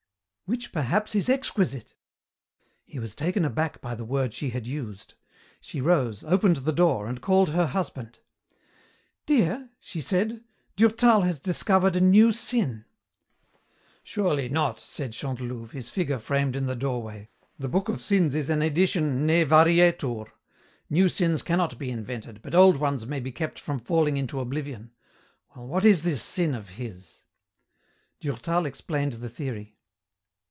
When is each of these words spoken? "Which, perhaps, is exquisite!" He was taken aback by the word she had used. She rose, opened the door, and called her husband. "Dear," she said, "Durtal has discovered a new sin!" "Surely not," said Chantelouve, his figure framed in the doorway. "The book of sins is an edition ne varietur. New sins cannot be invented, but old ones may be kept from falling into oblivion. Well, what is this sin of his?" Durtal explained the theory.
"Which, 0.53 0.73
perhaps, 0.73 1.15
is 1.15 1.29
exquisite!" 1.29 1.93
He 2.83 2.99
was 2.99 3.15
taken 3.15 3.45
aback 3.45 3.79
by 3.79 3.95
the 3.95 4.03
word 4.03 4.33
she 4.33 4.49
had 4.49 4.67
used. 4.67 5.13
She 5.61 5.79
rose, 5.79 6.25
opened 6.25 6.57
the 6.57 6.73
door, 6.73 7.07
and 7.07 7.21
called 7.21 7.51
her 7.51 7.67
husband. 7.67 8.19
"Dear," 9.25 9.69
she 9.79 10.01
said, 10.01 10.43
"Durtal 10.75 11.21
has 11.21 11.39
discovered 11.39 11.95
a 11.95 12.01
new 12.01 12.33
sin!" 12.33 12.83
"Surely 14.03 14.49
not," 14.49 14.81
said 14.81 15.13
Chantelouve, 15.13 15.71
his 15.71 15.89
figure 15.89 16.19
framed 16.19 16.57
in 16.57 16.65
the 16.65 16.75
doorway. 16.75 17.29
"The 17.57 17.69
book 17.69 17.87
of 17.87 18.01
sins 18.01 18.35
is 18.35 18.49
an 18.49 18.61
edition 18.61 19.25
ne 19.25 19.45
varietur. 19.45 20.27
New 20.89 21.07
sins 21.07 21.43
cannot 21.43 21.77
be 21.79 21.91
invented, 21.91 22.41
but 22.41 22.53
old 22.53 22.75
ones 22.75 23.05
may 23.07 23.21
be 23.21 23.31
kept 23.31 23.57
from 23.57 23.79
falling 23.79 24.17
into 24.17 24.41
oblivion. 24.41 24.91
Well, 25.55 25.67
what 25.67 25.85
is 25.85 26.03
this 26.03 26.21
sin 26.21 26.53
of 26.55 26.71
his?" 26.71 27.19
Durtal 28.19 28.65
explained 28.65 29.13
the 29.13 29.29
theory. 29.29 29.77